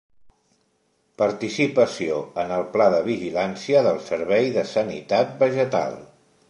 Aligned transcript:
Participació 1.21 2.17
en 2.45 2.55
el 2.57 2.65
Pla 2.77 2.89
de 2.97 3.03
vigilància 3.11 3.85
del 3.89 4.01
Servei 4.09 4.53
de 4.59 4.69
Sanitat 4.75 5.39
Vegetal. 5.45 6.01